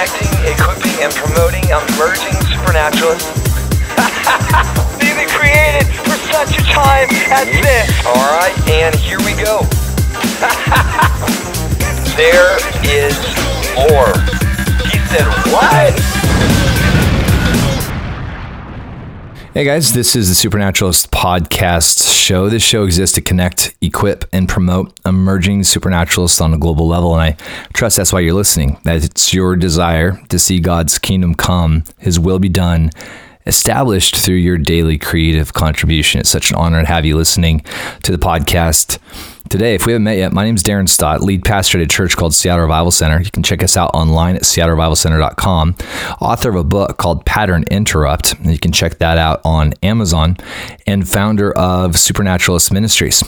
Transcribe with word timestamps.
connecting, 0.00 0.32
equipping, 0.52 0.96
and 1.02 1.12
promoting 1.12 1.64
emerging 1.64 2.32
supernaturalists. 2.48 3.28
Been 4.98 5.28
created 5.28 5.86
for 6.04 6.16
such 6.32 6.58
a 6.58 6.62
time 6.72 7.08
as 7.30 7.46
this. 7.46 8.06
All 8.06 8.14
right, 8.14 8.54
and 8.70 8.94
here 8.94 9.18
we 9.18 9.34
go. 9.34 9.60
there 12.16 12.56
is 12.88 13.14
more. 13.76 14.14
He 14.88 14.96
said, 15.08 15.26
what? 15.52 16.09
Hey 19.52 19.64
guys, 19.64 19.94
this 19.94 20.14
is 20.14 20.28
the 20.28 20.36
Supernaturalist 20.36 21.10
Podcast 21.10 22.16
Show. 22.16 22.48
This 22.48 22.62
show 22.62 22.84
exists 22.84 23.16
to 23.16 23.20
connect, 23.20 23.74
equip, 23.80 24.24
and 24.32 24.48
promote 24.48 24.96
emerging 25.04 25.64
supernaturalists 25.64 26.40
on 26.40 26.54
a 26.54 26.56
global 26.56 26.86
level. 26.86 27.14
And 27.14 27.20
I 27.20 27.36
trust 27.72 27.96
that's 27.96 28.12
why 28.12 28.20
you're 28.20 28.32
listening, 28.32 28.78
that 28.84 29.04
it's 29.04 29.34
your 29.34 29.56
desire 29.56 30.20
to 30.28 30.38
see 30.38 30.60
God's 30.60 31.00
kingdom 31.00 31.34
come, 31.34 31.82
His 31.98 32.20
will 32.20 32.38
be 32.38 32.48
done, 32.48 32.90
established 33.44 34.14
through 34.14 34.36
your 34.36 34.56
daily 34.56 34.98
creative 34.98 35.52
contribution. 35.52 36.20
It's 36.20 36.30
such 36.30 36.52
an 36.52 36.56
honor 36.56 36.82
to 36.82 36.86
have 36.86 37.04
you 37.04 37.16
listening 37.16 37.64
to 38.04 38.12
the 38.12 38.18
podcast 38.18 38.98
today. 39.50 39.74
If 39.74 39.84
we 39.84 39.92
haven't 39.92 40.04
met 40.04 40.16
yet, 40.16 40.32
my 40.32 40.44
name 40.44 40.54
is 40.54 40.62
Darren 40.62 40.88
Stott, 40.88 41.20
lead 41.20 41.44
pastor 41.44 41.78
at 41.78 41.84
a 41.84 41.88
church 41.88 42.16
called 42.16 42.32
Seattle 42.32 42.62
Revival 42.62 42.92
Center. 42.92 43.20
You 43.20 43.30
can 43.30 43.42
check 43.42 43.62
us 43.62 43.76
out 43.76 43.90
online 43.94 44.36
at 44.36 44.42
seattlerevivalcenter.com. 44.42 45.76
Author 46.20 46.48
of 46.50 46.54
a 46.54 46.64
book 46.64 46.96
called 46.96 47.26
Pattern 47.26 47.64
Interrupt. 47.70 48.38
You 48.44 48.58
can 48.58 48.72
check 48.72 48.98
that 48.98 49.18
out 49.18 49.40
on 49.44 49.74
Amazon. 49.82 50.36
And 50.86 51.06
founder 51.06 51.52
of 51.52 51.98
Supernaturalist 51.98 52.72
Ministries 52.72 53.22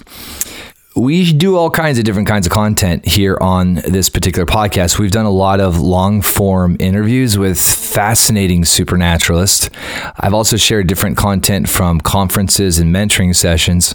we 0.94 1.32
do 1.32 1.56
all 1.56 1.70
kinds 1.70 1.98
of 1.98 2.04
different 2.04 2.28
kinds 2.28 2.46
of 2.46 2.52
content 2.52 3.06
here 3.06 3.38
on 3.40 3.76
this 3.76 4.10
particular 4.10 4.44
podcast. 4.44 4.98
We've 4.98 5.10
done 5.10 5.24
a 5.24 5.30
lot 5.30 5.58
of 5.58 5.80
long 5.80 6.20
form 6.20 6.76
interviews 6.80 7.38
with 7.38 7.58
fascinating 7.58 8.64
supernaturalists. 8.64 9.70
I've 10.18 10.34
also 10.34 10.58
shared 10.58 10.88
different 10.88 11.16
content 11.16 11.68
from 11.68 12.00
conferences 12.00 12.78
and 12.78 12.94
mentoring 12.94 13.34
sessions. 13.34 13.94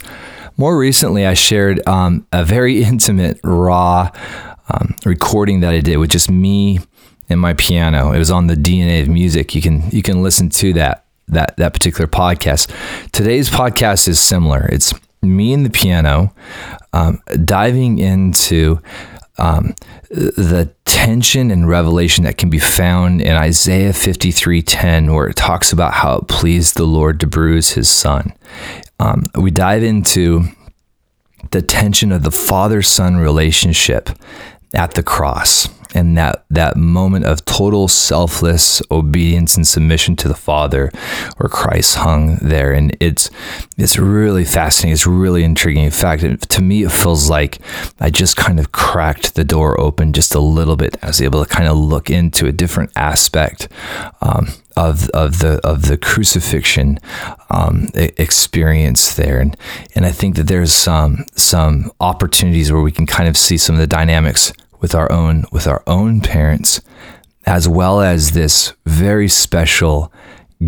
More 0.58 0.76
recently, 0.76 1.24
I 1.24 1.34
shared 1.34 1.86
um, 1.86 2.26
a 2.32 2.44
very 2.44 2.82
intimate, 2.82 3.38
raw 3.44 4.10
um, 4.68 4.96
recording 5.06 5.60
that 5.60 5.72
I 5.72 5.80
did 5.80 5.96
with 5.98 6.10
just 6.10 6.28
me 6.30 6.80
and 7.28 7.40
my 7.40 7.54
piano. 7.54 8.12
It 8.12 8.18
was 8.18 8.32
on 8.32 8.48
the 8.48 8.56
DNA 8.56 9.00
of 9.00 9.08
music. 9.08 9.54
You 9.54 9.62
can 9.62 9.88
you 9.90 10.02
can 10.02 10.22
listen 10.22 10.50
to 10.50 10.72
that 10.74 11.04
that 11.28 11.56
that 11.58 11.72
particular 11.72 12.08
podcast. 12.08 12.72
Today's 13.12 13.48
podcast 13.48 14.08
is 14.08 14.20
similar. 14.20 14.68
It's 14.72 14.92
me 15.22 15.52
and 15.52 15.64
the 15.64 15.70
piano 15.70 16.34
um, 16.92 17.22
diving 17.44 17.98
into 17.98 18.80
um, 19.38 19.76
the 20.10 20.72
tension 20.84 21.52
and 21.52 21.68
revelation 21.68 22.24
that 22.24 22.36
can 22.36 22.50
be 22.50 22.58
found 22.58 23.22
in 23.22 23.36
Isaiah 23.36 23.92
53:10, 23.92 25.14
where 25.14 25.28
it 25.28 25.36
talks 25.36 25.72
about 25.72 25.94
how 25.94 26.16
it 26.16 26.26
pleased 26.26 26.76
the 26.76 26.84
Lord 26.84 27.20
to 27.20 27.28
bruise 27.28 27.70
His 27.70 27.88
Son. 27.88 28.32
Um, 29.00 29.26
we 29.34 29.50
dive 29.50 29.82
into 29.82 30.44
the 31.50 31.62
tension 31.62 32.12
of 32.12 32.22
the 32.22 32.30
father-son 32.30 33.16
relationship 33.16 34.10
at 34.74 34.94
the 34.94 35.02
cross 35.02 35.68
and 35.94 36.16
that 36.18 36.44
that 36.50 36.76
moment 36.76 37.24
of 37.24 37.44
total 37.44 37.88
selfless 37.88 38.82
obedience 38.90 39.56
and 39.56 39.66
submission 39.66 40.16
to 40.16 40.28
the 40.28 40.34
Father, 40.34 40.90
where 41.36 41.48
Christ 41.48 41.96
hung 41.96 42.36
there, 42.36 42.72
and 42.72 42.96
it's 43.00 43.30
it's 43.76 43.98
really 43.98 44.44
fascinating. 44.44 44.92
It's 44.92 45.06
really 45.06 45.44
intriguing. 45.44 45.84
In 45.84 45.90
fact, 45.90 46.22
it, 46.22 46.42
to 46.42 46.62
me, 46.62 46.84
it 46.84 46.92
feels 46.92 47.30
like 47.30 47.58
I 48.00 48.10
just 48.10 48.36
kind 48.36 48.58
of 48.58 48.72
cracked 48.72 49.34
the 49.34 49.44
door 49.44 49.80
open 49.80 50.12
just 50.12 50.34
a 50.34 50.40
little 50.40 50.76
bit. 50.76 50.96
I 51.02 51.08
was 51.08 51.22
able 51.22 51.44
to 51.44 51.48
kind 51.48 51.68
of 51.68 51.76
look 51.76 52.10
into 52.10 52.46
a 52.46 52.52
different 52.52 52.90
aspect 52.96 53.68
um, 54.20 54.48
of 54.76 55.08
of 55.10 55.40
the 55.40 55.60
of 55.64 55.82
the 55.82 55.96
crucifixion 55.96 56.98
um, 57.50 57.88
experience 57.94 59.14
there, 59.14 59.40
and 59.40 59.56
and 59.94 60.04
I 60.04 60.12
think 60.12 60.36
that 60.36 60.46
there's 60.48 60.72
some 60.72 61.24
some 61.34 61.90
opportunities 62.00 62.70
where 62.70 62.82
we 62.82 62.92
can 62.92 63.06
kind 63.06 63.28
of 63.28 63.36
see 63.36 63.56
some 63.56 63.74
of 63.74 63.80
the 63.80 63.86
dynamics 63.86 64.52
with 64.80 64.94
our 64.94 65.10
own 65.10 65.44
with 65.52 65.66
our 65.66 65.82
own 65.86 66.20
parents 66.20 66.80
as 67.46 67.66
well 67.66 68.00
as 68.00 68.32
this 68.32 68.74
very 68.84 69.28
special 69.28 70.12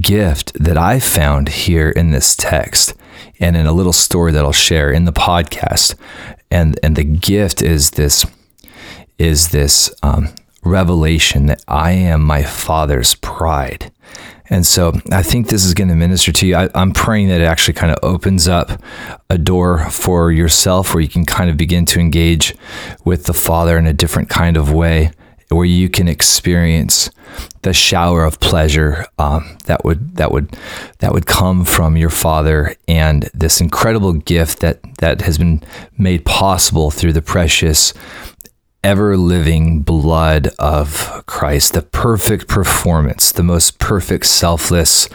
gift 0.00 0.52
that 0.54 0.78
I 0.78 1.00
found 1.00 1.48
here 1.48 1.90
in 1.90 2.10
this 2.10 2.36
text 2.36 2.94
and 3.38 3.56
in 3.56 3.66
a 3.66 3.72
little 3.72 3.92
story 3.92 4.32
that 4.32 4.44
I'll 4.44 4.52
share 4.52 4.90
in 4.90 5.04
the 5.04 5.12
podcast. 5.12 5.94
And 6.50 6.78
and 6.82 6.96
the 6.96 7.04
gift 7.04 7.62
is 7.62 7.92
this 7.92 8.24
is 9.18 9.50
this 9.50 9.92
um, 10.02 10.28
revelation 10.64 11.46
that 11.46 11.62
I 11.68 11.92
am 11.92 12.22
my 12.22 12.42
father's 12.42 13.14
pride 13.16 13.92
and 14.50 14.66
so 14.66 14.92
I 15.12 15.22
think 15.22 15.48
this 15.48 15.64
is 15.64 15.74
going 15.74 15.88
to 15.88 15.94
minister 15.94 16.32
to 16.32 16.46
you. 16.46 16.56
I, 16.56 16.68
am 16.74 16.92
praying 16.92 17.28
that 17.28 17.40
it 17.40 17.44
actually 17.44 17.74
kind 17.74 17.92
of 17.92 17.98
opens 18.02 18.48
up 18.48 18.82
a 19.30 19.38
door 19.38 19.88
for 19.90 20.32
yourself 20.32 20.92
where 20.92 21.00
you 21.00 21.08
can 21.08 21.24
kind 21.24 21.48
of 21.48 21.56
begin 21.56 21.86
to 21.86 22.00
engage 22.00 22.54
with 23.04 23.24
the 23.24 23.32
Father 23.32 23.78
in 23.78 23.86
a 23.86 23.94
different 23.94 24.28
kind 24.28 24.56
of 24.56 24.72
way, 24.72 25.12
where 25.50 25.64
you 25.64 25.88
can 25.88 26.08
experience 26.08 27.10
the 27.62 27.72
shower 27.72 28.24
of 28.24 28.40
pleasure 28.40 29.06
um, 29.20 29.56
that 29.66 29.84
would 29.84 30.16
that 30.16 30.32
would 30.32 30.50
that 30.98 31.12
would 31.12 31.26
come 31.26 31.64
from 31.64 31.96
your 31.96 32.10
Father 32.10 32.74
and 32.88 33.30
this 33.32 33.60
incredible 33.60 34.14
gift 34.14 34.58
that 34.60 34.80
that 34.98 35.22
has 35.22 35.38
been 35.38 35.62
made 35.96 36.24
possible 36.24 36.90
through 36.90 37.12
the 37.12 37.22
precious 37.22 37.94
ever 38.82 39.16
living 39.16 39.82
blood 39.82 40.48
of 40.58 41.22
Christ, 41.26 41.74
the 41.74 41.82
perfect 41.82 42.48
performance, 42.48 43.32
the 43.32 43.42
most 43.42 43.78
perfect 43.78 44.26
selfless 44.26 45.08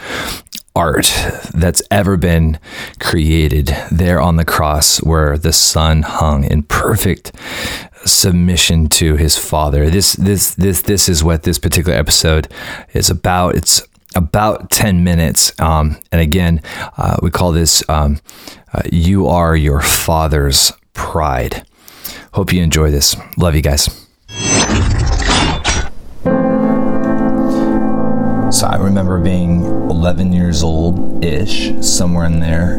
art 0.74 1.10
that's 1.54 1.82
ever 1.90 2.16
been 2.16 2.58
created 3.00 3.74
there 3.90 4.20
on 4.20 4.36
the 4.36 4.44
cross 4.44 4.98
where 4.98 5.38
the 5.38 5.52
son 5.52 6.02
hung 6.02 6.44
in 6.44 6.62
perfect 6.62 7.32
submission 8.04 8.88
to 8.88 9.16
his 9.16 9.36
father. 9.36 9.90
This 9.90 10.12
this 10.14 10.54
this 10.54 10.82
this 10.82 11.08
is 11.08 11.24
what 11.24 11.42
this 11.42 11.58
particular 11.58 11.98
episode 11.98 12.48
is 12.92 13.10
about. 13.10 13.56
It's 13.56 13.82
about 14.14 14.70
10 14.70 15.04
minutes 15.04 15.52
um, 15.60 15.98
and 16.10 16.22
again 16.22 16.62
uh, 16.96 17.16
we 17.20 17.30
call 17.30 17.52
this 17.52 17.86
um, 17.90 18.18
uh, 18.72 18.80
you 18.90 19.26
are 19.26 19.54
your 19.54 19.82
father's 19.82 20.72
pride 20.94 21.66
Hope 22.36 22.52
you 22.52 22.62
enjoy 22.62 22.90
this. 22.90 23.16
Love 23.38 23.54
you 23.54 23.62
guys. 23.62 23.84
So 28.54 28.66
I 28.66 28.76
remember 28.78 29.18
being 29.18 29.64
11 29.64 30.34
years 30.34 30.62
old 30.62 31.24
ish, 31.24 31.72
somewhere 31.80 32.26
in 32.26 32.40
there. 32.40 32.74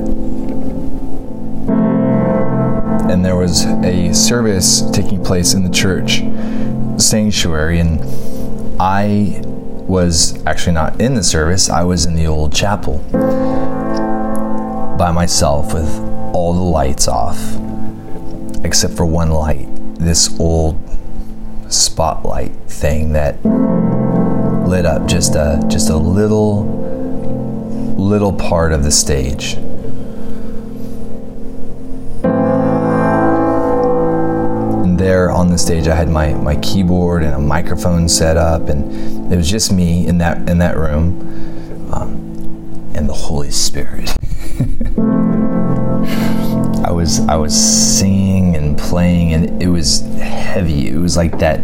And 3.10 3.26
there 3.26 3.36
was 3.36 3.66
a 3.66 4.14
service 4.14 4.84
taking 4.92 5.24
place 5.24 5.56
in 5.56 5.64
the 5.64 5.72
church 5.72 6.22
sanctuary, 7.02 7.80
and 7.80 8.00
I 8.80 9.42
was 9.44 10.40
actually 10.46 10.74
not 10.74 11.02
in 11.02 11.16
the 11.16 11.24
service, 11.24 11.68
I 11.68 11.82
was 11.82 12.06
in 12.06 12.14
the 12.14 12.28
old 12.28 12.54
chapel 12.54 13.00
by 15.00 15.12
myself 15.12 15.74
with 15.74 15.98
all 16.36 16.54
the 16.54 16.62
lights 16.62 17.08
off 17.08 17.57
except 18.64 18.96
for 18.96 19.06
one 19.06 19.32
light, 19.32 19.68
this 19.96 20.40
old 20.40 20.80
spotlight 21.70 22.54
thing 22.68 23.14
that 23.14 23.44
lit 24.68 24.86
up 24.86 25.08
just 25.08 25.36
a 25.36 25.64
just 25.68 25.90
a 25.90 25.98
little 25.98 26.66
little 27.98 28.34
part 28.34 28.72
of 28.72 28.84
the 28.84 28.92
stage. 28.92 29.56
And 34.84 35.00
there 35.00 35.32
on 35.32 35.50
the 35.50 35.58
stage 35.58 35.88
I 35.88 35.96
had 35.96 36.10
my, 36.10 36.34
my 36.34 36.56
keyboard 36.58 37.24
and 37.24 37.34
a 37.34 37.40
microphone 37.40 38.08
set 38.08 38.38
up 38.38 38.70
and 38.70 39.32
it 39.32 39.36
was 39.36 39.50
just 39.50 39.72
me 39.72 40.08
in 40.08 40.20
that 40.20 40.50
in 40.50 40.60
that 40.60 40.78
room 40.78 41.92
um, 41.92 42.92
and 42.96 43.10
the 43.10 43.14
Holy 43.14 43.52
Spirit. 43.52 44.14
I 46.86 46.92
was 46.92 47.20
I 47.28 47.36
was 47.36 47.54
singing 47.56 48.27
playing, 48.88 49.34
and 49.34 49.62
it 49.62 49.68
was 49.68 50.02
heavy. 50.20 50.90
It 50.90 50.98
was 50.98 51.18
like 51.18 51.40
that 51.40 51.60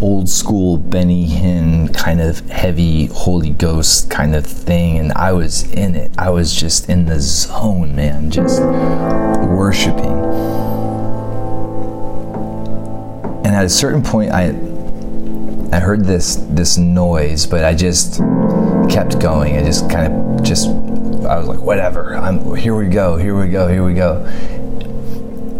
old 0.00 0.28
school 0.28 0.78
Benny 0.78 1.26
Hinn 1.26 1.94
kind 1.94 2.20
of 2.20 2.40
heavy 2.48 3.06
Holy 3.06 3.50
Ghost 3.50 4.10
kind 4.10 4.34
of 4.34 4.46
thing, 4.46 4.98
and 4.98 5.12
I 5.12 5.32
was 5.32 5.70
in 5.72 5.94
it. 5.94 6.12
I 6.16 6.30
was 6.30 6.54
just 6.54 6.88
in 6.88 7.06
the 7.06 7.20
zone, 7.20 7.94
man, 7.94 8.30
just 8.30 8.60
worshiping. 8.62 10.18
And 13.44 13.56
at 13.56 13.64
a 13.64 13.68
certain 13.68 14.02
point, 14.02 14.30
I 14.30 14.50
I 15.76 15.80
heard 15.80 16.04
this 16.04 16.36
this 16.50 16.78
noise, 16.78 17.46
but 17.46 17.64
I 17.64 17.74
just 17.74 18.18
kept 18.88 19.20
going. 19.20 19.56
I 19.56 19.64
just 19.64 19.90
kind 19.90 20.12
of 20.12 20.42
just 20.42 20.68
I 20.68 21.38
was 21.38 21.48
like, 21.48 21.60
whatever. 21.60 22.16
I'm 22.16 22.56
here. 22.56 22.74
We 22.74 22.88
go. 22.88 23.16
Here 23.16 23.38
we 23.38 23.48
go. 23.48 23.68
Here 23.68 23.84
we 23.84 23.94
go. 23.94 24.26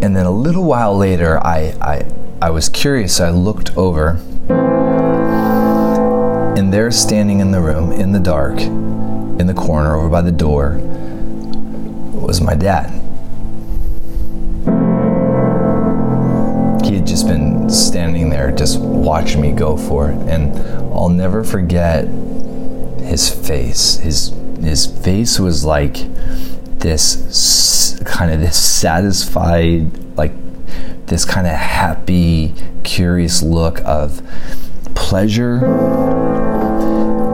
And 0.01 0.15
then 0.15 0.25
a 0.25 0.31
little 0.31 0.63
while 0.63 0.97
later, 0.97 1.37
I 1.45 1.75
I, 1.79 2.05
I 2.41 2.49
was 2.49 2.69
curious. 2.69 3.19
I 3.19 3.29
looked 3.29 3.77
over, 3.77 4.19
And 6.57 6.73
there, 6.73 6.89
standing 6.91 7.39
in 7.39 7.51
the 7.51 7.61
room, 7.61 7.91
in 7.91 8.11
the 8.11 8.19
dark, 8.19 8.59
in 8.59 9.45
the 9.47 9.53
corner 9.53 9.95
over 9.95 10.09
by 10.09 10.21
the 10.21 10.31
door, 10.31 10.79
was 12.13 12.41
my 12.41 12.55
dad. 12.55 12.89
He 16.83 16.95
had 16.95 17.05
just 17.07 17.27
been 17.27 17.69
standing 17.69 18.29
there, 18.29 18.51
just 18.51 18.79
watching 18.79 19.39
me 19.41 19.51
go 19.51 19.77
for 19.77 20.09
it. 20.09 20.17
And 20.27 20.57
I'll 20.93 21.09
never 21.09 21.43
forget 21.43 22.05
his 22.99 23.29
face. 23.29 23.97
His 23.97 24.33
his 24.61 24.85
face 24.85 25.39
was 25.39 25.63
like 25.65 25.97
this 26.81 27.99
kind 28.05 28.31
of 28.31 28.39
this 28.39 28.57
satisfied, 28.59 30.17
like 30.17 30.33
this 31.05 31.25
kind 31.25 31.47
of 31.47 31.53
happy, 31.53 32.53
curious 32.83 33.41
look 33.41 33.79
of 33.85 34.21
pleasure, 34.95 35.59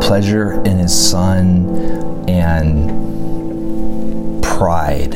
pleasure 0.01 0.53
in 0.63 0.77
his 0.77 1.09
son, 1.09 2.27
and 2.29 2.91
pride. 4.43 5.15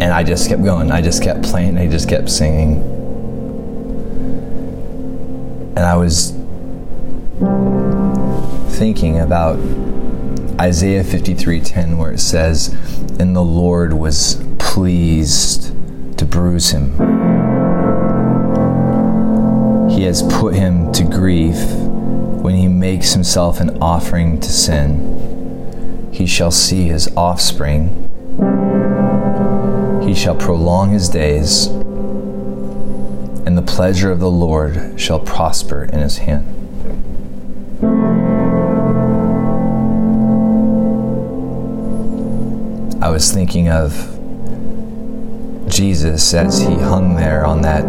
And 0.00 0.12
I 0.12 0.22
just 0.22 0.48
kept 0.48 0.62
going. 0.62 0.90
I 0.90 1.00
just 1.00 1.22
kept 1.22 1.42
playing. 1.42 1.78
I 1.78 1.88
just 1.88 2.08
kept 2.08 2.30
singing. 2.30 2.82
And 5.76 5.80
I 5.80 5.96
was 5.96 6.32
thinking 8.74 9.20
about 9.20 9.56
Isaiah 10.60 11.04
53:10 11.04 11.96
where 11.96 12.10
it 12.10 12.18
says, 12.18 12.74
"And 13.20 13.34
the 13.36 13.44
Lord 13.44 13.92
was 13.92 14.38
pleased 14.58 15.72
to 16.16 16.24
bruise 16.24 16.70
him. 16.70 16.92
He 19.88 20.02
has 20.04 20.22
put 20.22 20.54
him 20.54 20.90
to 20.92 21.04
grief 21.04 21.72
when 22.42 22.56
he 22.56 22.66
makes 22.66 23.12
himself 23.12 23.60
an 23.60 23.78
offering 23.80 24.40
to 24.40 24.50
sin. 24.50 26.08
He 26.10 26.26
shall 26.26 26.50
see 26.50 26.88
his 26.88 27.08
offspring. 27.16 28.08
He 30.02 30.14
shall 30.14 30.34
prolong 30.34 30.90
his 30.90 31.08
days, 31.08 31.68
and 33.46 33.56
the 33.56 33.62
pleasure 33.62 34.10
of 34.10 34.18
the 34.18 34.30
Lord 34.30 34.94
shall 34.96 35.20
prosper 35.20 35.84
in 35.84 36.00
his 36.00 36.18
hand." 36.18 36.63
Was 43.14 43.30
thinking 43.30 43.68
of 43.68 43.92
Jesus 45.68 46.34
as 46.34 46.58
he 46.58 46.74
hung 46.74 47.14
there 47.14 47.46
on 47.46 47.62
that 47.62 47.84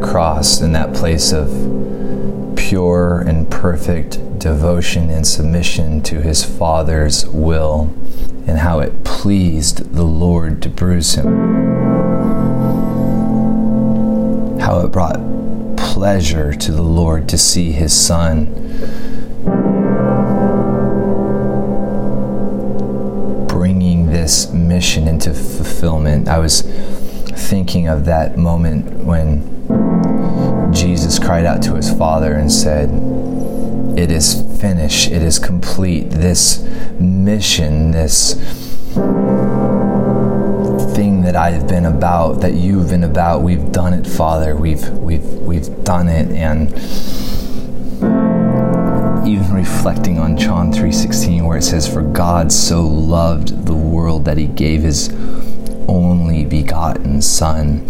cross 0.00 0.60
in 0.60 0.70
that 0.70 0.94
place 0.94 1.32
of 1.32 1.48
pure 2.56 3.18
and 3.18 3.50
perfect 3.50 4.38
devotion 4.38 5.10
and 5.10 5.26
submission 5.26 6.00
to 6.00 6.20
his 6.20 6.44
Father's 6.44 7.26
will, 7.26 7.92
and 8.46 8.58
how 8.58 8.78
it 8.78 9.02
pleased 9.02 9.92
the 9.92 10.04
Lord 10.04 10.62
to 10.62 10.68
bruise 10.68 11.16
him. 11.16 11.26
How 14.60 14.78
it 14.86 14.92
brought 14.92 15.18
pleasure 15.76 16.54
to 16.54 16.70
the 16.70 16.80
Lord 16.80 17.28
to 17.30 17.36
see 17.36 17.72
his 17.72 17.92
Son 17.92 18.69
mission 24.80 25.06
into 25.06 25.34
fulfillment, 25.34 26.26
I 26.26 26.38
was 26.38 26.62
thinking 26.62 27.86
of 27.86 28.06
that 28.06 28.38
moment 28.38 29.04
when 29.04 30.72
Jesus 30.72 31.18
cried 31.18 31.44
out 31.44 31.60
to 31.64 31.74
his 31.74 31.92
Father 31.92 32.32
and 32.32 32.50
said, 32.50 32.88
It 33.98 34.10
is 34.10 34.40
finished, 34.58 35.10
it 35.10 35.20
is 35.20 35.38
complete. 35.38 36.08
This 36.08 36.62
mission, 36.98 37.90
this 37.90 38.32
thing 40.94 41.24
that 41.24 41.36
I've 41.36 41.68
been 41.68 41.84
about, 41.84 42.40
that 42.40 42.54
you've 42.54 42.88
been 42.88 43.04
about, 43.04 43.42
we've 43.42 43.70
done 43.70 43.92
it, 43.92 44.06
Father. 44.06 44.56
We've 44.56 44.88
we've 44.92 45.26
we've 45.42 45.84
done 45.84 46.08
it 46.08 46.30
and 46.30 46.72
even 49.28 49.52
reflecting 49.52 50.18
on 50.18 50.36
John 50.36 50.72
3:16 50.72 51.46
where 51.46 51.58
it 51.58 51.62
says 51.62 51.86
for 51.86 52.02
God 52.02 52.50
so 52.50 52.82
loved 52.86 53.66
the 53.66 53.74
world 54.00 54.24
that 54.24 54.38
he 54.38 54.46
gave 54.46 54.82
his 54.82 55.12
only 55.86 56.46
begotten 56.46 57.20
son 57.20 57.86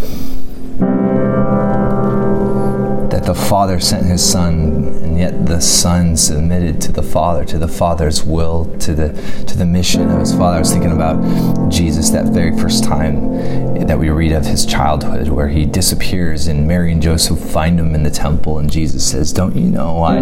that 3.10 3.24
the 3.24 3.34
Father 3.34 3.78
sent 3.80 4.06
his 4.06 4.24
Son, 4.24 4.86
and 5.02 5.18
yet 5.18 5.46
the 5.46 5.60
Son 5.60 6.16
submitted 6.16 6.80
to 6.80 6.92
the 6.92 7.02
Father, 7.02 7.44
to 7.44 7.58
the 7.58 7.68
Father's 7.68 8.24
will, 8.24 8.64
to 8.78 8.94
the 8.94 9.08
to 9.46 9.58
the 9.58 9.66
mission 9.66 10.10
of 10.10 10.20
his 10.20 10.32
Father. 10.32 10.56
I 10.56 10.60
was 10.60 10.72
thinking 10.72 10.92
about 10.92 11.70
Jesus 11.70 12.10
that 12.10 12.26
very 12.26 12.56
first 12.58 12.82
time 12.84 13.69
that 13.90 13.98
we 13.98 14.08
read 14.08 14.30
of 14.30 14.46
his 14.46 14.64
childhood, 14.64 15.26
where 15.30 15.48
he 15.48 15.66
disappears, 15.66 16.46
and 16.46 16.68
Mary 16.68 16.92
and 16.92 17.02
Joseph 17.02 17.40
find 17.40 17.80
him 17.80 17.92
in 17.92 18.04
the 18.04 18.10
temple, 18.10 18.60
and 18.60 18.70
Jesus 18.70 19.04
says, 19.04 19.32
"Don't 19.32 19.56
you 19.56 19.68
know 19.68 20.04
I, 20.04 20.18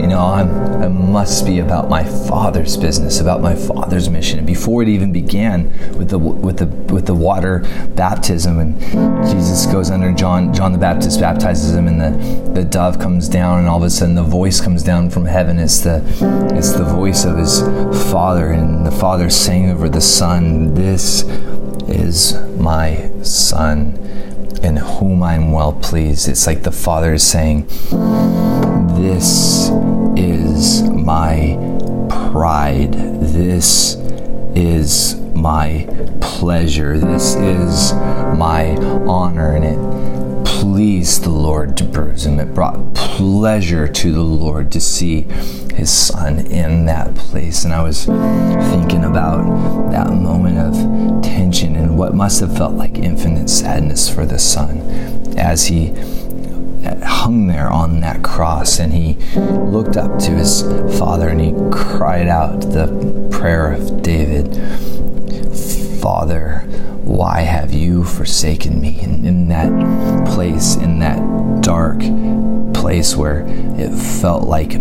you 0.00 0.06
know 0.06 0.20
I'm, 0.20 0.48
I 0.82 0.88
must 0.88 1.44
be 1.44 1.58
about 1.58 1.90
my 1.90 2.02
Father's 2.02 2.78
business, 2.78 3.20
about 3.20 3.42
my 3.42 3.54
Father's 3.54 4.08
mission." 4.08 4.38
And 4.38 4.46
before 4.46 4.82
it 4.82 4.88
even 4.88 5.12
began 5.12 5.64
with 5.98 6.08
the 6.08 6.18
with 6.18 6.56
the 6.56 6.66
with 6.94 7.04
the 7.04 7.14
water 7.14 7.58
baptism, 7.94 8.58
and 8.58 8.80
Jesus 9.28 9.66
goes 9.66 9.90
under 9.90 10.10
John 10.10 10.54
John 10.54 10.72
the 10.72 10.78
Baptist 10.78 11.20
baptizes 11.20 11.74
him 11.74 11.88
and 11.88 12.00
the 12.00 12.52
the 12.52 12.64
dove 12.64 12.98
comes 12.98 13.28
down 13.28 13.58
and 13.58 13.68
all 13.68 13.76
of 13.76 13.82
a 13.82 13.90
sudden 13.90 14.14
the 14.14 14.22
voice 14.22 14.62
comes 14.62 14.82
down 14.82 15.10
from 15.10 15.26
heaven 15.26 15.58
it's 15.58 15.80
the 15.80 15.96
it's 16.54 16.72
the 16.72 16.84
voice 16.84 17.24
of 17.24 17.36
his 17.36 17.60
father 18.12 18.50
and 18.50 18.86
the 18.86 18.90
father 18.92 19.28
saying 19.28 19.70
over 19.70 19.88
the 19.88 20.00
son 20.00 20.72
this 20.74 21.24
is 21.88 22.34
my 22.58 23.10
son 23.22 23.98
in 24.62 24.76
whom 24.76 25.22
I'm 25.22 25.52
well 25.52 25.72
pleased. 25.72 26.28
It's 26.28 26.46
like 26.46 26.62
the 26.62 26.72
father 26.72 27.14
is 27.14 27.22
saying 27.22 27.66
this 28.98 29.70
is 30.16 30.82
my 30.82 31.58
pride. 32.08 32.92
This 32.94 33.96
is 34.54 35.16
my 35.34 35.86
pleasure. 36.20 36.98
This 36.98 37.34
is 37.34 37.92
my 37.92 38.76
honor. 39.06 39.52
And 39.56 39.64
it 39.64 40.33
pleased 40.64 41.24
the 41.24 41.28
Lord 41.28 41.76
to 41.76 41.84
bruise 41.84 42.24
him. 42.24 42.40
It 42.40 42.54
brought 42.54 42.94
pleasure 42.94 43.86
to 43.86 44.12
the 44.12 44.22
Lord 44.22 44.72
to 44.72 44.80
see 44.80 45.26
his 45.74 45.90
son 45.90 46.38
in 46.38 46.86
that 46.86 47.14
place. 47.16 47.66
And 47.66 47.74
I 47.74 47.82
was 47.82 48.06
thinking 48.06 49.04
about 49.04 49.90
that 49.90 50.10
moment 50.10 50.56
of 50.56 51.22
tension 51.22 51.76
and 51.76 51.98
what 51.98 52.14
must 52.14 52.40
have 52.40 52.56
felt 52.56 52.72
like 52.72 52.96
infinite 52.96 53.50
sadness 53.50 54.08
for 54.08 54.24
the 54.24 54.38
son 54.38 54.78
as 55.36 55.66
he 55.66 55.88
hung 57.04 57.46
there 57.46 57.70
on 57.70 58.00
that 58.00 58.22
cross 58.22 58.78
and 58.78 58.94
he 58.94 59.16
looked 59.36 59.98
up 59.98 60.18
to 60.20 60.30
his 60.30 60.62
father 60.98 61.28
and 61.28 61.42
he 61.42 61.52
cried 61.70 62.26
out 62.26 62.62
the 62.62 63.28
prayer 63.30 63.72
of 63.72 64.00
David 64.00 64.54
Father, 66.00 66.64
why 67.04 67.42
have 67.42 67.72
you 67.72 68.04
forsaken 68.04 68.80
me? 68.80 69.00
And 69.00 69.26
in 69.26 69.48
that 69.48 69.70
place, 70.34 70.76
in 70.76 70.98
that 71.00 71.62
dark 71.62 72.00
place 72.74 73.16
where 73.16 73.44
it 73.78 73.92
felt 73.92 74.44
like 74.44 74.74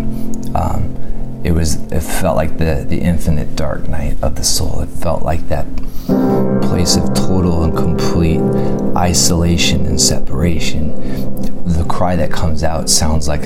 um, 0.56 1.42
it 1.44 1.52
was, 1.52 1.76
it 1.92 2.02
felt 2.02 2.36
like 2.36 2.58
the, 2.58 2.86
the 2.88 3.02
infinite 3.02 3.56
dark 3.56 3.88
night 3.88 4.16
of 4.22 4.36
the 4.36 4.44
soul. 4.44 4.82
It 4.82 4.90
felt 4.90 5.24
like 5.24 5.48
that 5.50 5.66
place 6.64 6.96
of 6.96 7.14
total 7.14 7.64
and 7.64 7.76
complete 7.76 8.42
isolation 8.96 9.86
and 9.86 10.00
separation. 10.00 10.96
The 11.66 11.86
cry 11.86 12.16
that 12.16 12.32
comes 12.32 12.64
out 12.64 12.90
sounds 12.90 13.28
like 13.28 13.44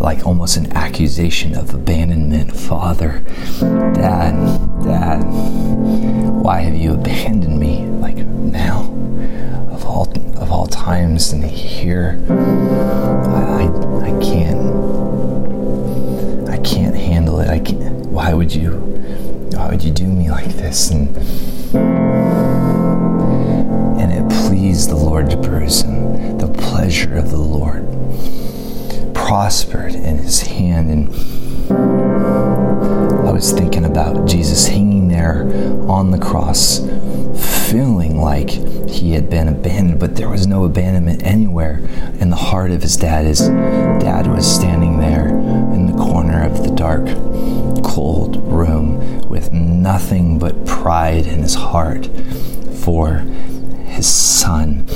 like 0.00 0.24
almost 0.24 0.56
an 0.56 0.72
accusation 0.76 1.56
of 1.56 1.74
abandonment. 1.74 2.56
Father, 2.56 3.24
Dad, 3.60 4.32
Dad, 4.84 5.22
why 5.24 6.60
have 6.60 6.76
you 6.76 6.94
abandoned 6.94 7.58
me? 7.58 7.87
Of 10.48 10.52
all 10.52 10.66
times, 10.66 11.30
and 11.30 11.44
here, 11.44 12.18
I, 12.30 12.32
I, 13.60 13.64
I 14.00 14.10
can't, 14.24 14.72
I 16.48 16.56
can't 16.60 16.96
handle 16.96 17.40
it. 17.40 17.50
I 17.50 17.58
can't. 17.58 18.06
Why 18.06 18.32
would 18.32 18.54
you? 18.54 18.70
Why 19.52 19.68
would 19.68 19.84
you 19.84 19.90
do 19.92 20.06
me 20.06 20.30
like 20.30 20.48
this? 20.54 20.90
And 20.90 21.14
and 24.00 24.10
it 24.10 24.26
pleased 24.46 24.88
the 24.88 24.96
Lord 24.96 25.28
to 25.28 25.36
him. 25.36 26.38
The 26.38 26.48
pleasure 26.48 27.18
of 27.18 27.30
the 27.30 27.36
Lord 27.36 27.84
prospered 29.14 29.94
in 29.94 30.16
his 30.16 30.40
hand. 30.40 30.90
And 30.90 31.10
I 33.28 33.32
was 33.32 33.52
thinking 33.52 33.84
about 33.84 34.26
Jesus 34.26 34.66
hanging 34.66 35.08
there 35.08 35.42
on 35.90 36.10
the 36.10 36.18
cross, 36.18 36.80
feeling 37.70 38.18
like 38.18 38.48
he 38.48 39.12
had 39.12 39.28
been 39.28 39.46
abandoned, 39.46 40.00
but 40.00 40.16
there 40.16 40.28
was 40.28 40.46
no 40.46 40.64
abandonment 40.64 41.22
anywhere 41.22 41.78
in 42.18 42.30
the 42.30 42.36
heart 42.36 42.70
of 42.70 42.80
his 42.80 42.96
dad. 42.96 43.26
His 43.26 43.40
dad 43.40 44.26
was 44.26 44.46
standing 44.50 44.98
there 45.00 45.28
in 45.28 45.86
the 45.86 45.92
corner 45.92 46.42
of 46.44 46.62
the 46.62 46.70
dark, 46.70 47.04
cold 47.84 48.42
room 48.50 49.20
with 49.28 49.52
nothing 49.52 50.38
but 50.38 50.64
pride 50.64 51.26
in 51.26 51.42
his 51.42 51.54
heart 51.54 52.06
for 52.82 53.18
his 53.86 54.06
son. 54.06 54.86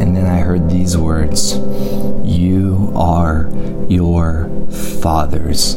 And 0.00 0.16
then 0.16 0.26
I 0.26 0.40
heard 0.40 0.68
these 0.68 0.96
words 0.96 1.56
You 2.24 2.92
are 2.96 3.48
your 3.88 4.50
father's 4.70 5.76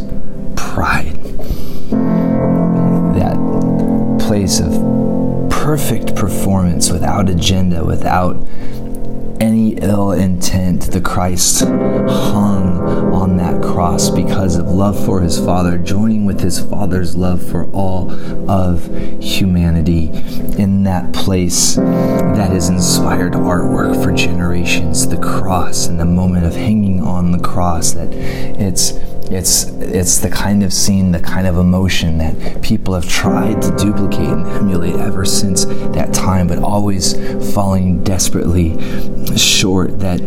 perfect 5.71 6.13
performance 6.17 6.91
without 6.91 7.29
agenda, 7.29 7.81
without 7.85 8.35
any 9.39 9.69
ill 9.75 10.11
intent. 10.11 10.91
The 10.91 10.99
Christ 10.99 11.61
hung 11.61 12.77
on 13.13 13.37
that 13.37 13.63
cross 13.63 14.09
because 14.09 14.57
of 14.57 14.67
love 14.67 15.01
for 15.05 15.21
his 15.21 15.39
Father, 15.39 15.77
joining 15.77 16.25
with 16.25 16.41
his 16.41 16.59
Father's 16.59 17.15
love 17.15 17.41
for 17.41 17.71
all 17.71 18.11
of 18.51 18.85
humanity 19.23 20.07
in 20.61 20.83
that 20.83 21.13
place 21.13 21.75
that 21.77 22.51
has 22.51 22.67
inspired 22.67 23.31
artwork 23.31 24.03
for 24.03 24.11
generations. 24.11 25.07
The 25.07 25.21
cross 25.21 25.87
and 25.87 25.97
the 25.97 26.05
moment 26.05 26.45
of 26.45 26.53
hanging 26.53 27.01
on 27.01 27.31
the 27.31 27.39
cross, 27.39 27.93
that 27.93 28.11
it's 28.11 28.91
it's 29.31 29.63
it's 29.63 30.19
the 30.19 30.29
kind 30.29 30.63
of 30.63 30.73
scene, 30.73 31.11
the 31.11 31.19
kind 31.19 31.47
of 31.47 31.57
emotion 31.57 32.17
that 32.17 32.61
people 32.61 32.93
have 32.93 33.07
tried 33.07 33.61
to 33.61 33.75
duplicate 33.77 34.27
and 34.27 34.45
emulate 34.47 34.95
ever 34.95 35.25
since 35.25 35.65
that 35.65 36.13
time, 36.13 36.47
but 36.47 36.59
always 36.59 37.13
falling 37.53 38.03
desperately 38.03 38.77
short. 39.37 39.99
That 39.99 40.19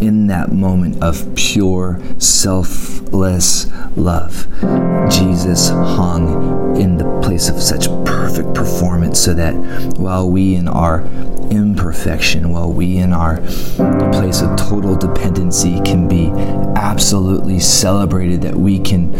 in 0.00 0.26
that 0.26 0.52
moment 0.52 1.02
of 1.02 1.34
pure, 1.36 2.00
selfless 2.18 3.70
love, 3.96 4.46
Jesus 5.10 5.68
hung 5.70 6.76
in 6.76 6.96
the 6.96 7.20
place 7.22 7.48
of 7.48 7.60
such 7.60 7.86
perfect 8.04 8.54
performance 8.54 9.20
so 9.20 9.34
that 9.34 9.54
while 9.98 10.28
we 10.28 10.56
in 10.56 10.68
our 10.68 11.02
imperfection, 11.52 12.50
while 12.50 12.72
we 12.72 12.96
in 12.96 13.12
our 13.12 13.36
place 14.12 14.40
of 14.40 14.56
total 14.56 14.96
dependency 14.96 15.80
can 15.82 16.08
be 16.08 16.30
absolutely 16.76 17.60
celebrated, 17.60 18.40
that 18.42 18.56
we 18.56 18.78
can 18.78 19.12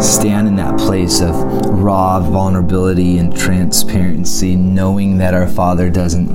stand 0.00 0.48
in 0.48 0.56
that 0.56 0.78
place 0.78 1.20
of 1.20 1.34
raw 1.66 2.18
vulnerability 2.20 3.18
and 3.18 3.36
transparency, 3.36 4.56
knowing 4.56 5.18
that 5.18 5.32
our 5.32 5.46
Father 5.46 5.88
doesn't 5.88 6.28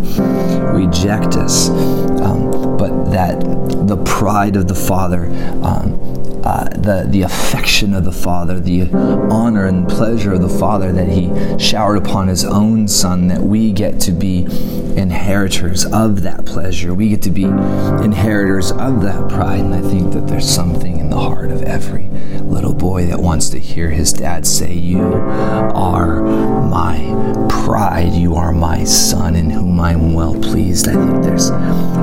reject 0.73 1.35
us, 1.35 1.69
um, 2.21 2.77
but 2.77 3.11
that 3.11 3.39
the 3.87 3.97
pride 4.05 4.55
of 4.55 4.67
the 4.67 4.75
Father. 4.75 5.25
Um, 5.63 6.18
uh, 6.43 6.69
the 6.69 7.05
the 7.07 7.21
affection 7.21 7.93
of 7.93 8.05
the 8.05 8.11
Father, 8.11 8.59
the 8.59 8.89
honor 9.29 9.65
and 9.65 9.87
pleasure 9.87 10.33
of 10.33 10.41
the 10.41 10.49
Father 10.49 10.91
that 10.91 11.09
He 11.09 11.29
showered 11.59 11.97
upon 11.97 12.27
His 12.27 12.45
own 12.45 12.87
Son, 12.87 13.27
that 13.27 13.41
we 13.41 13.71
get 13.71 13.99
to 14.01 14.11
be 14.11 14.47
inheritors 14.95 15.85
of 15.85 16.21
that 16.23 16.45
pleasure. 16.45 16.93
We 16.93 17.09
get 17.09 17.21
to 17.23 17.31
be 17.31 17.43
inheritors 17.43 18.71
of 18.71 19.01
that 19.01 19.29
pride, 19.29 19.59
and 19.61 19.73
I 19.73 19.81
think 19.81 20.13
that 20.13 20.27
there's 20.27 20.49
something 20.49 20.99
in 20.99 21.09
the 21.09 21.19
heart 21.19 21.51
of 21.51 21.63
every 21.63 22.09
little 22.41 22.73
boy 22.73 23.05
that 23.07 23.19
wants 23.19 23.49
to 23.49 23.59
hear 23.59 23.89
his 23.89 24.13
dad 24.13 24.45
say, 24.45 24.73
"You 24.73 25.01
are 25.01 26.21
my 26.21 27.47
pride. 27.49 28.13
You 28.13 28.35
are 28.35 28.51
my 28.51 28.83
son, 28.83 29.35
in 29.35 29.49
whom 29.49 29.79
I'm 29.79 30.13
well 30.13 30.35
pleased." 30.35 30.87
I 30.87 30.93
think 30.93 31.23
there's 31.23 31.51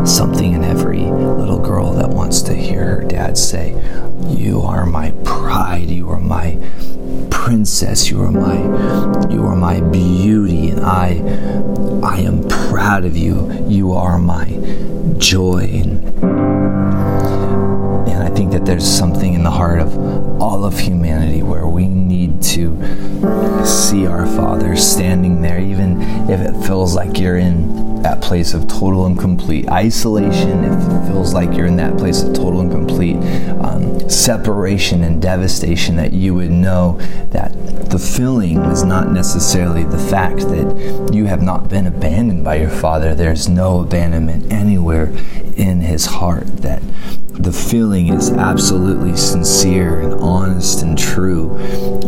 something 0.05 0.53
in 0.53 0.65
every 0.65 1.01
little 1.01 1.59
girl 1.59 1.93
that 1.93 2.11
wants 2.11 2.43
to 2.43 2.55
hear 2.55 2.85
her 2.85 3.05
dad 3.05 3.37
say, 3.37 3.75
you 4.29 4.63
are 4.63 4.87
my 4.87 5.13
pride. 5.25 5.89
You 5.89 6.11
are 6.11 6.21
my 6.21 6.59
princess. 7.31 8.09
You 8.11 8.23
are 8.23 8.33
my 8.33 8.57
you 9.31 9.45
are 9.45 9.57
my 9.57 9.81
beauty 9.81 10.71
and 10.71 10.81
I 10.85 11.21
I 12.03 12.19
am 12.21 12.47
proud 12.49 13.05
of 13.05 13.17
you. 13.17 13.67
You 13.69 13.93
are 13.93 14.19
my 14.19 14.47
joy. 15.19 15.69
And, 15.73 16.05
and 18.09 18.23
I 18.23 18.29
think 18.31 18.53
that 18.53 18.65
there's 18.65 18.87
something 18.87 19.35
in 19.35 19.43
the 19.45 19.51
heart 19.51 19.81
of 19.81 19.97
all 20.41 20.65
of 20.65 20.79
humanity 20.79 21.43
where 21.43 21.67
we 21.67 21.89
need 21.89 22.43
to 22.43 22.77
see 23.65 24.07
our 24.07 24.27
Father 24.27 24.77
standing 24.77 25.43
there, 25.43 25.61
even 25.61 26.03
if 26.31 26.41
it 26.41 26.55
feels 26.67 26.95
like 26.95 27.19
you're 27.19 27.39
in 27.39 27.86
that 28.03 28.21
place 28.23 28.55
of 28.55 28.69
total 28.69 29.07
and 29.07 29.19
complete 29.19 29.69
isolation, 29.71 30.65
if 30.65 30.73
it 30.73 31.07
feels 31.09 31.35
like 31.35 31.57
you're 31.57 31.67
in 31.67 31.77
that 31.77 31.97
place 31.99 32.23
of 32.23 32.35
total 32.35 32.61
and 32.61 32.71
complete 32.71 33.17
um, 33.63 34.09
separation 34.09 35.03
and 35.03 35.21
devastation, 35.21 35.97
that 35.97 36.13
you 36.13 36.35
would 36.35 36.51
know 36.51 36.99
that 37.31 37.53
the 37.91 37.99
feeling 37.99 38.59
is 38.65 38.83
not 38.85 39.11
necessarily 39.13 39.85
the 39.85 39.99
fact 39.99 40.41
that 40.41 41.11
you 41.13 41.27
have 41.27 41.43
not 41.43 41.69
been 41.69 41.87
abandoned 41.87 42.45
by 42.45 42.57
your 42.57 42.71
Father. 42.71 43.15
There's 43.15 43.49
no 43.49 43.81
abandonment 43.81 44.53
anywhere 44.53 45.13
in 45.57 45.81
His 45.81 46.07
heart. 46.07 46.47
That 46.59 46.83
the 47.33 47.53
feeling 47.53 48.09
is 48.09 48.31
absolutely 48.31 49.17
sincere 49.17 50.01
and 50.01 50.15
honest 50.15 50.83
and 50.83 50.97
true. 50.99 51.49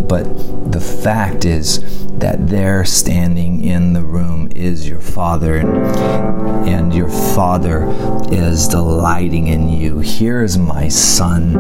But 0.09 0.25
the 0.73 0.81
fact 0.81 1.45
is 1.45 2.07
that 2.19 2.49
there 2.49 2.85
standing 2.85 3.65
in 3.65 3.93
the 3.93 4.03
room 4.03 4.51
is 4.55 4.89
your 4.89 5.01
Father, 5.01 5.57
and, 5.57 5.69
and 6.69 6.95
your 6.95 7.08
Father 7.39 7.87
is 8.33 8.67
delighting 8.67 9.47
in 9.47 9.69
you. 9.69 10.01
Here 10.01 10.43
is 10.43 10.59
my 10.59 10.89
son, 10.89 11.53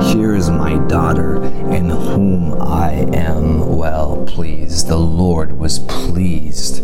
here 0.00 0.36
is 0.36 0.50
my 0.50 0.78
daughter, 0.86 1.42
in 1.72 1.90
whom 1.90 2.54
I 2.62 2.92
am 3.12 3.76
well 3.76 4.24
pleased. 4.28 4.86
The 4.86 4.96
Lord 4.96 5.58
was 5.58 5.80
pleased 5.80 6.76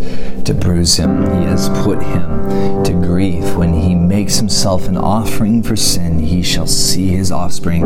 to 0.44 0.54
bruise 0.54 0.96
him, 0.96 1.22
He 1.22 1.44
has 1.44 1.68
put 1.84 2.02
him 2.02 2.82
to 2.82 2.92
grief. 2.94 3.54
When 3.54 3.74
He 3.74 3.94
makes 3.94 4.38
Himself 4.38 4.88
an 4.88 4.96
offering 4.96 5.62
for 5.62 5.76
sin, 5.76 6.18
He 6.18 6.42
shall 6.42 6.66
see 6.66 7.10
His 7.10 7.30
offspring, 7.30 7.82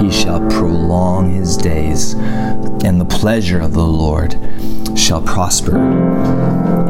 He 0.00 0.10
shall 0.10 0.40
prolong 0.50 1.32
His 1.32 1.56
days, 1.56 2.14
and 2.14 3.00
the 3.00 3.04
pleasure 3.04 3.60
of 3.60 3.74
the 3.74 3.86
Lord 3.86 4.32
shall 4.98 5.22
prosper 5.22 5.76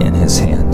in 0.01 0.15
his 0.15 0.39
hand. 0.39 0.74